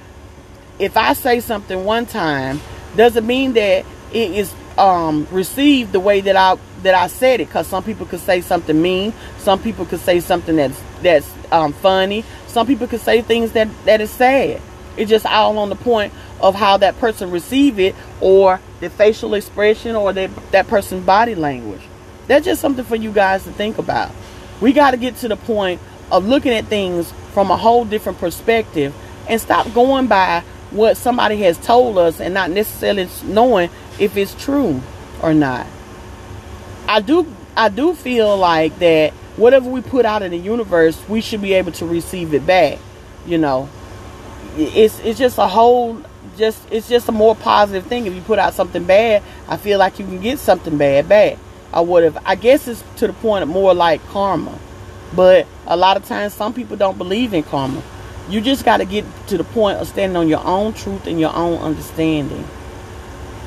if 0.80 0.98
I 0.98 1.14
say 1.14 1.40
something 1.40 1.86
one 1.86 2.06
time, 2.06 2.60
doesn't 2.96 3.26
mean 3.26 3.54
that 3.54 3.86
it 4.12 4.32
is 4.32 4.54
um, 4.78 5.28
received 5.32 5.92
the 5.92 6.00
way 6.00 6.22
that 6.22 6.36
I 6.36 6.58
that 6.84 6.96
I 6.96 7.08
said 7.08 7.42
it. 7.42 7.48
Because 7.48 7.68
some 7.68 7.84
people 7.84 8.06
could 8.06 8.20
say 8.20 8.42
something 8.42 8.80
mean, 8.80 9.14
some 9.40 9.62
people 9.62 9.86
could 9.86 10.00
say 10.00 10.20
something 10.20 10.56
that's 10.56 10.82
that's 11.02 11.32
um, 11.52 11.74
funny, 11.74 12.24
some 12.48 12.68
people 12.68 12.88
could 12.88 13.02
say 13.02 13.22
things 13.22 13.52
that 13.54 13.68
that 13.86 14.02
is 14.02 14.12
sad. 14.12 14.62
It's 14.98 15.10
just 15.10 15.26
all 15.26 15.58
on 15.58 15.70
the 15.70 15.76
point 15.76 16.14
of 16.40 16.56
how 16.56 16.78
that 16.78 17.00
person 17.00 17.32
receive 17.32 17.80
it, 17.80 17.96
or 18.22 18.60
the 18.80 18.90
facial 18.90 19.34
expression, 19.34 19.96
or 19.96 20.14
that 20.14 20.30
that 20.52 20.68
person's 20.68 21.06
body 21.06 21.36
language. 21.36 21.82
That's 22.28 22.46
just 22.46 22.62
something 22.62 22.86
for 22.86 22.96
you 22.96 23.12
guys 23.12 23.44
to 23.44 23.52
think 23.52 23.78
about. 23.78 24.12
We 24.62 24.72
got 24.74 24.92
to 24.92 24.98
get 24.98 25.18
to 25.18 25.28
the 25.28 25.36
point 25.36 25.82
of 26.12 26.26
looking 26.26 26.54
at 26.54 26.66
things 26.66 27.12
from 27.34 27.52
a 27.52 27.58
whole 27.58 27.86
different 27.86 28.20
perspective 28.20 28.94
and 29.28 29.42
stop 29.42 29.74
going 29.74 30.08
by 30.08 30.44
what 30.72 30.98
somebody 30.98 31.38
has 31.38 31.58
told 31.58 31.98
us 31.98 32.20
and 32.20 32.34
not 32.34 32.50
necessarily 32.50 33.08
knowing 33.26 33.70
if 34.00 34.18
it's 34.18 34.34
true 34.44 34.82
or 35.22 35.34
not. 35.34 35.68
I 36.88 37.02
do 37.02 37.34
I 37.56 37.70
do 37.70 37.94
feel 37.94 38.36
like 38.38 38.78
that 38.80 39.14
whatever 39.38 39.70
we 39.70 39.82
put 39.82 40.06
out 40.06 40.22
in 40.22 40.32
the 40.32 40.38
universe, 40.38 41.02
we 41.08 41.22
should 41.22 41.42
be 41.42 41.54
able 41.54 41.72
to 41.74 41.86
receive 41.86 42.34
it 42.34 42.46
back. 42.46 42.80
You 43.26 43.38
know, 43.38 43.70
it's 44.58 45.00
it's 45.00 45.20
just 45.20 45.38
a 45.38 45.48
whole 45.48 46.02
just 46.38 46.60
it's 46.72 46.88
just 46.88 47.10
a 47.10 47.12
more 47.12 47.36
positive 47.36 47.86
thing. 47.86 48.06
If 48.06 48.14
you 48.14 48.22
put 48.22 48.40
out 48.40 48.54
something 48.54 48.84
bad, 48.84 49.24
I 49.48 49.58
feel 49.58 49.80
like 49.80 50.00
you 50.00 50.06
can 50.06 50.22
get 50.22 50.40
something 50.40 50.78
bad 50.78 51.10
back. 51.10 51.38
I 51.72 51.82
would 51.82 52.04
have. 52.04 52.18
I 52.26 52.36
guess 52.36 52.68
it's 52.68 52.84
to 52.98 53.08
the 53.08 53.14
point 53.14 53.44
of 53.44 53.50
more 53.50 53.74
like 53.74 54.06
karma, 54.08 54.58
but 55.16 55.48
a 55.66 55.76
lot 55.76 55.98
of 55.98 56.06
times 56.06 56.34
some 56.34 56.54
people 56.54 56.78
don't 56.78 56.98
believe 56.98 57.34
in 57.34 57.44
karma. 57.44 57.82
You 58.30 58.42
just 58.42 58.64
got 58.64 58.78
to 58.78 58.86
get 58.86 59.06
to 59.28 59.38
the 59.38 59.44
point 59.44 59.80
of 59.80 59.88
standing 59.88 60.16
on 60.16 60.30
your 60.30 60.44
own 60.46 60.74
truth 60.74 61.08
and 61.08 61.20
your 61.20 61.36
own 61.36 61.60
understanding. 61.60 62.46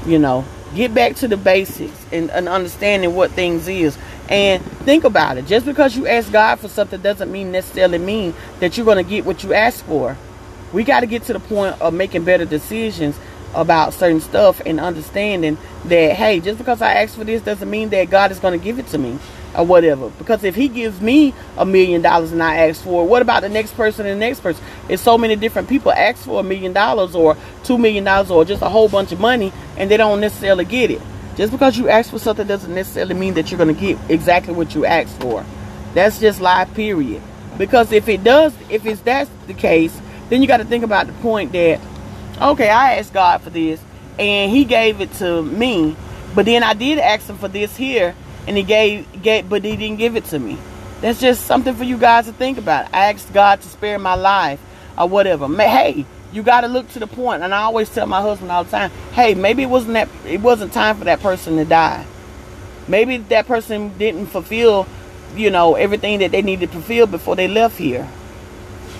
You 0.04 0.18
know, 0.18 0.44
get 0.74 0.92
back 0.92 1.16
to 1.16 1.28
the 1.28 1.36
basics 1.36 2.06
and, 2.12 2.30
and 2.30 2.48
understanding 2.48 3.14
what 3.14 3.30
things 3.30 3.68
is. 3.68 3.96
And 4.28 4.62
think 4.62 5.04
about 5.04 5.38
it. 5.38 5.46
Just 5.46 5.66
because 5.66 5.96
you 5.96 6.06
ask 6.06 6.30
God 6.32 6.56
for 6.56 6.68
something 6.68 7.00
doesn't 7.00 7.30
mean 7.30 7.52
necessarily 7.52 7.98
mean 7.98 8.34
that 8.60 8.76
you're 8.76 8.86
going 8.86 9.02
to 9.02 9.08
get 9.08 9.24
what 9.24 9.44
you 9.44 9.54
ask 9.54 9.84
for. 9.84 10.16
We 10.76 10.84
got 10.84 11.00
to 11.00 11.06
get 11.06 11.22
to 11.22 11.32
the 11.32 11.40
point 11.40 11.80
of 11.80 11.94
making 11.94 12.24
better 12.24 12.44
decisions 12.44 13.18
about 13.54 13.94
certain 13.94 14.20
stuff 14.20 14.60
and 14.66 14.78
understanding 14.78 15.56
that 15.86 16.12
hey, 16.16 16.38
just 16.38 16.58
because 16.58 16.82
I 16.82 16.92
ask 16.92 17.14
for 17.16 17.24
this 17.24 17.40
doesn't 17.40 17.70
mean 17.70 17.88
that 17.88 18.10
God 18.10 18.30
is 18.30 18.38
going 18.38 18.60
to 18.60 18.62
give 18.62 18.78
it 18.78 18.86
to 18.88 18.98
me 18.98 19.18
or 19.56 19.64
whatever. 19.64 20.10
Because 20.10 20.44
if 20.44 20.54
he 20.54 20.68
gives 20.68 21.00
me 21.00 21.32
a 21.56 21.64
million 21.64 22.02
dollars 22.02 22.30
and 22.30 22.42
I 22.42 22.68
ask 22.68 22.84
for 22.84 23.04
it, 23.04 23.06
what 23.06 23.22
about 23.22 23.40
the 23.40 23.48
next 23.48 23.72
person 23.72 24.04
and 24.04 24.20
the 24.20 24.26
next 24.26 24.40
person? 24.40 24.62
It's 24.90 25.02
so 25.02 25.16
many 25.16 25.34
different 25.34 25.66
people 25.66 25.92
ask 25.92 26.22
for 26.22 26.40
a 26.40 26.42
million 26.42 26.74
dollars 26.74 27.14
or 27.14 27.38
two 27.64 27.78
million 27.78 28.04
dollars 28.04 28.30
or 28.30 28.44
just 28.44 28.60
a 28.60 28.68
whole 28.68 28.90
bunch 28.90 29.12
of 29.12 29.18
money 29.18 29.54
and 29.78 29.90
they 29.90 29.96
don't 29.96 30.20
necessarily 30.20 30.66
get 30.66 30.90
it. 30.90 31.00
Just 31.36 31.52
because 31.52 31.78
you 31.78 31.88
ask 31.88 32.10
for 32.10 32.18
something 32.18 32.46
doesn't 32.46 32.74
necessarily 32.74 33.14
mean 33.14 33.32
that 33.32 33.50
you're 33.50 33.56
going 33.56 33.74
to 33.74 33.80
get 33.80 33.98
exactly 34.10 34.52
what 34.52 34.74
you 34.74 34.84
asked 34.84 35.18
for. 35.22 35.42
That's 35.94 36.20
just 36.20 36.42
life, 36.42 36.74
period. 36.74 37.22
Because 37.56 37.92
if 37.92 38.08
it 38.08 38.22
does, 38.22 38.52
if 38.68 38.84
it's 38.84 39.00
that's 39.00 39.30
the 39.46 39.54
case, 39.54 39.98
then 40.28 40.42
you 40.42 40.48
got 40.48 40.58
to 40.58 40.64
think 40.64 40.84
about 40.84 41.06
the 41.06 41.12
point 41.14 41.52
that, 41.52 41.80
okay, 42.40 42.68
I 42.68 42.96
asked 42.96 43.12
God 43.12 43.42
for 43.42 43.50
this 43.50 43.80
and 44.18 44.50
he 44.50 44.64
gave 44.64 45.00
it 45.00 45.12
to 45.14 45.42
me, 45.42 45.96
but 46.34 46.46
then 46.46 46.62
I 46.62 46.74
did 46.74 46.98
ask 46.98 47.28
him 47.28 47.38
for 47.38 47.48
this 47.48 47.76
here 47.76 48.14
and 48.46 48.56
he 48.56 48.62
gave, 48.62 49.22
gave 49.22 49.48
but 49.48 49.64
he 49.64 49.76
didn't 49.76 49.98
give 49.98 50.16
it 50.16 50.24
to 50.26 50.38
me. 50.38 50.58
That's 51.00 51.20
just 51.20 51.44
something 51.44 51.74
for 51.74 51.84
you 51.84 51.98
guys 51.98 52.26
to 52.26 52.32
think 52.32 52.58
about. 52.58 52.86
I 52.94 53.12
asked 53.12 53.32
God 53.32 53.60
to 53.60 53.68
spare 53.68 53.98
my 53.98 54.14
life 54.14 54.60
or 54.96 55.08
whatever. 55.08 55.46
Hey, 55.48 56.06
you 56.32 56.42
got 56.42 56.62
to 56.62 56.68
look 56.68 56.88
to 56.90 56.98
the 56.98 57.06
point. 57.06 57.42
And 57.42 57.54
I 57.54 57.62
always 57.62 57.88
tell 57.88 58.06
my 58.06 58.20
husband 58.20 58.50
all 58.50 58.64
the 58.64 58.70
time, 58.70 58.90
hey, 59.12 59.34
maybe 59.34 59.62
it 59.62 59.70
wasn't 59.70 59.94
that 59.94 60.08
it 60.24 60.40
wasn't 60.40 60.72
time 60.72 60.96
for 60.96 61.04
that 61.04 61.20
person 61.20 61.56
to 61.56 61.64
die. 61.64 62.06
Maybe 62.88 63.16
that 63.18 63.46
person 63.46 63.96
didn't 63.98 64.26
fulfill, 64.26 64.86
you 65.34 65.50
know, 65.50 65.74
everything 65.74 66.20
that 66.20 66.30
they 66.30 66.42
needed 66.42 66.70
to 66.70 66.74
fulfill 66.74 67.06
before 67.06 67.36
they 67.36 67.48
left 67.48 67.76
here. 67.76 68.08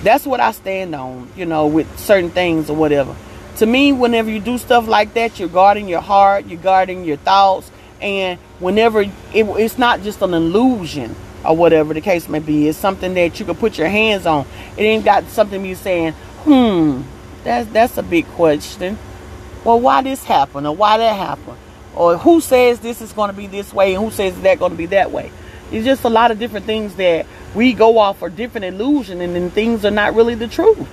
That's 0.03 0.27
what 0.27 0.41
I 0.41 0.53
stand 0.53 0.95
on, 0.95 1.31
you 1.37 1.47
know, 1.47 1.67
with 1.67 1.99
certain 1.99 2.31
things 2.31 2.71
or 2.71 2.77
whatever. 2.77 3.15
To 3.57 3.67
me, 3.67 3.93
whenever 3.93 4.31
you 4.31 4.41
do 4.41 4.59
stuff 4.59 4.87
like 4.87 5.15
that, 5.15 5.41
you're 5.41 5.49
guarding 5.49 5.89
your 5.89 6.01
heart, 6.01 6.47
you're 6.47 6.61
guarding 6.61 7.05
your 7.05 7.17
thoughts, 7.17 7.71
and 8.01 8.39
whenever 8.59 9.03
it, 9.03 9.13
it's 9.33 9.79
not 9.79 10.03
just 10.03 10.21
an 10.23 10.35
illusion 10.35 11.15
or 11.45 11.57
whatever 11.57 11.95
the 11.95 12.01
case 12.01 12.29
may 12.29 12.39
be. 12.39 12.69
It's 12.69 12.79
something 12.79 13.15
that 13.15 13.39
you 13.41 13.47
can 13.47 13.55
put 13.55 13.79
your 13.79 13.89
hands 13.89 14.27
on. 14.27 14.47
It 14.77 14.83
ain't 14.83 15.05
got 15.05 15.29
something 15.29 15.65
you 15.65 15.75
saying 15.75 16.13
hmm 16.45 17.03
that's 17.43 17.69
that's 17.73 17.97
a 17.97 18.03
big 18.03 18.27
question. 18.29 18.99
Well 19.65 19.81
why 19.81 20.03
this 20.03 20.23
happened 20.25 20.67
or 20.67 20.77
why 20.77 20.99
that 20.99 21.17
happened? 21.17 21.59
Or 21.95 22.19
who 22.19 22.43
says 22.43 22.81
this 22.81 23.01
is 23.01 23.13
going 23.13 23.31
to 23.31 23.37
be 23.37 23.47
this 23.47 23.73
way 23.73 23.95
and 23.95 24.05
who 24.05 24.11
says 24.11 24.39
that 24.43 24.59
going 24.59 24.73
to 24.73 24.77
be 24.77 24.87
that 24.87 25.11
way 25.11 25.33
it's 25.73 25.85
just 25.85 26.05
a 26.05 26.09
lot 26.09 26.31
of 26.31 26.39
different 26.39 26.67
things 26.67 26.95
that 26.97 27.27
we 27.55 27.73
go 27.73 27.99
off 27.99 28.19
for 28.19 28.29
different 28.29 28.65
illusion 28.65 29.21
and 29.21 29.35
then 29.35 29.51
things 29.51 29.85
are 29.85 29.91
not 29.91 30.15
really 30.15 30.35
the 30.35 30.49
truth 30.49 30.89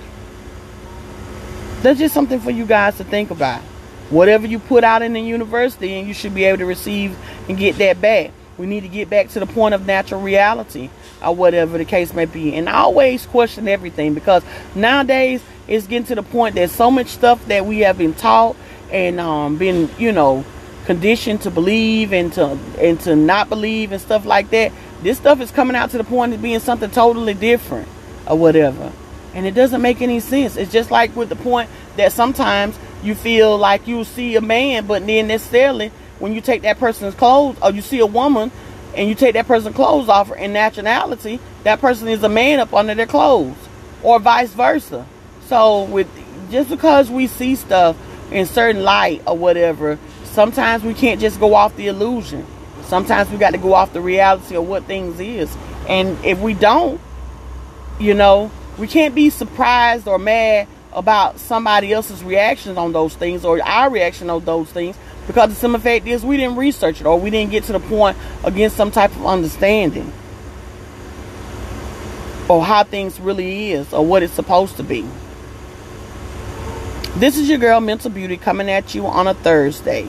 that's 1.82 1.98
just 1.98 2.14
something 2.14 2.40
for 2.40 2.50
you 2.50 2.64
guys 2.64 2.96
to 2.96 3.04
think 3.04 3.30
about 3.30 3.62
Whatever 4.10 4.46
you 4.46 4.58
put 4.58 4.84
out 4.84 5.02
in 5.02 5.14
the 5.14 5.20
universe, 5.20 5.74
then 5.76 6.06
you 6.06 6.12
should 6.12 6.34
be 6.34 6.44
able 6.44 6.58
to 6.58 6.66
receive 6.66 7.16
and 7.48 7.56
get 7.56 7.78
that 7.78 8.00
back. 8.00 8.32
We 8.58 8.66
need 8.66 8.82
to 8.82 8.88
get 8.88 9.08
back 9.08 9.28
to 9.30 9.40
the 9.40 9.46
point 9.46 9.74
of 9.74 9.86
natural 9.86 10.20
reality 10.20 10.90
or 11.22 11.34
whatever 11.34 11.78
the 11.78 11.84
case 11.84 12.12
may 12.12 12.26
be. 12.26 12.54
And 12.54 12.68
always 12.68 13.26
question 13.26 13.66
everything 13.66 14.14
because 14.14 14.44
nowadays 14.74 15.42
it's 15.66 15.86
getting 15.86 16.06
to 16.06 16.14
the 16.14 16.22
point 16.22 16.54
that 16.56 16.70
so 16.70 16.90
much 16.90 17.08
stuff 17.08 17.44
that 17.46 17.64
we 17.64 17.80
have 17.80 17.96
been 17.96 18.14
taught 18.14 18.56
and 18.92 19.18
um, 19.18 19.56
been, 19.56 19.90
you 19.98 20.12
know, 20.12 20.44
conditioned 20.84 21.42
to 21.42 21.50
believe 21.50 22.12
and 22.12 22.32
to 22.34 22.58
and 22.78 23.00
to 23.00 23.16
not 23.16 23.48
believe 23.48 23.92
and 23.92 24.00
stuff 24.00 24.24
like 24.24 24.50
that. 24.50 24.72
This 25.02 25.18
stuff 25.18 25.40
is 25.40 25.50
coming 25.50 25.76
out 25.76 25.90
to 25.90 25.98
the 25.98 26.04
point 26.04 26.32
of 26.34 26.42
being 26.42 26.60
something 26.60 26.90
totally 26.90 27.34
different 27.34 27.88
or 28.26 28.38
whatever. 28.38 28.92
And 29.34 29.46
it 29.46 29.54
doesn't 29.54 29.82
make 29.82 30.00
any 30.00 30.20
sense. 30.20 30.56
It's 30.56 30.72
just 30.72 30.90
like 30.90 31.14
with 31.16 31.28
the 31.28 31.36
point 31.36 31.68
that 31.96 32.12
sometimes 32.12 32.78
you 33.02 33.14
feel 33.14 33.58
like 33.58 33.86
you 33.86 34.04
see 34.04 34.36
a 34.36 34.40
man, 34.40 34.86
but 34.86 35.06
then 35.06 35.26
necessarily 35.26 35.90
when 36.18 36.32
you 36.32 36.40
take 36.40 36.62
that 36.62 36.78
person's 36.78 37.14
clothes, 37.14 37.56
or 37.60 37.72
you 37.72 37.82
see 37.82 37.98
a 37.98 38.06
woman 38.06 38.50
and 38.94 39.08
you 39.08 39.14
take 39.14 39.34
that 39.34 39.46
person's 39.46 39.74
clothes 39.74 40.08
off, 40.08 40.30
in 40.32 40.52
nationality, 40.52 41.40
that 41.64 41.80
person 41.80 42.08
is 42.08 42.22
a 42.22 42.28
man 42.28 42.60
up 42.60 42.72
under 42.72 42.94
their 42.94 43.06
clothes, 43.06 43.56
or 44.02 44.20
vice 44.20 44.52
versa. 44.52 45.04
So 45.48 45.84
with 45.84 46.08
just 46.50 46.70
because 46.70 47.10
we 47.10 47.26
see 47.26 47.56
stuff 47.56 47.96
in 48.30 48.46
certain 48.46 48.84
light 48.84 49.22
or 49.26 49.36
whatever, 49.36 49.98
sometimes 50.34 50.82
we 50.82 50.94
can't 50.94 51.20
just 51.20 51.38
go 51.38 51.54
off 51.54 51.76
the 51.76 51.86
illusion. 51.86 52.44
Sometimes 52.82 53.30
we 53.30 53.38
got 53.38 53.52
to 53.52 53.58
go 53.58 53.72
off 53.72 53.92
the 53.92 54.00
reality 54.00 54.56
of 54.56 54.66
what 54.66 54.84
things 54.84 55.18
is. 55.20 55.56
And 55.88 56.22
if 56.24 56.40
we 56.40 56.54
don't, 56.54 57.00
you 58.00 58.14
know, 58.14 58.50
we 58.76 58.88
can't 58.88 59.14
be 59.14 59.30
surprised 59.30 60.08
or 60.08 60.18
mad 60.18 60.66
about 60.92 61.38
somebody 61.38 61.92
else's 61.92 62.22
reactions 62.22 62.76
on 62.76 62.92
those 62.92 63.14
things 63.14 63.44
or 63.44 63.62
our 63.62 63.90
reaction 63.90 64.28
on 64.28 64.44
those 64.44 64.70
things 64.70 64.96
because 65.26 65.50
the 65.50 65.54
simple 65.54 65.80
fact 65.80 66.06
is 66.06 66.24
we 66.24 66.36
didn't 66.36 66.56
research 66.56 67.00
it 67.00 67.06
or 67.06 67.18
we 67.18 67.30
didn't 67.30 67.50
get 67.50 67.64
to 67.64 67.72
the 67.72 67.80
point 67.80 68.16
against 68.44 68.76
some 68.76 68.90
type 68.90 69.10
of 69.12 69.26
understanding 69.26 70.12
or 72.48 72.64
how 72.64 72.84
things 72.84 73.18
really 73.18 73.72
is 73.72 73.92
or 73.92 74.04
what 74.04 74.22
it's 74.22 74.32
supposed 74.32 74.76
to 74.76 74.82
be. 74.82 75.04
This 77.16 77.38
is 77.38 77.48
your 77.48 77.58
girl 77.58 77.80
Mental 77.80 78.10
Beauty 78.10 78.36
coming 78.36 78.68
at 78.68 78.94
you 78.94 79.06
on 79.06 79.26
a 79.26 79.34
Thursday. 79.34 80.08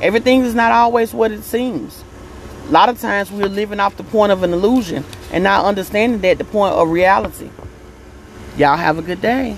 Everything 0.00 0.42
is 0.42 0.54
not 0.54 0.72
always 0.72 1.14
what 1.14 1.32
it 1.32 1.42
seems. 1.42 2.04
A 2.68 2.70
lot 2.70 2.88
of 2.88 3.00
times 3.00 3.30
we're 3.30 3.46
living 3.46 3.80
off 3.80 3.96
the 3.96 4.04
point 4.04 4.32
of 4.32 4.42
an 4.42 4.52
illusion 4.52 5.04
and 5.32 5.44
not 5.44 5.64
understanding 5.64 6.20
that 6.20 6.38
the 6.38 6.44
point 6.44 6.74
of 6.74 6.90
reality. 6.90 7.50
Y'all 8.58 8.76
have 8.76 8.98
a 8.98 9.02
good 9.02 9.22
day. 9.22 9.56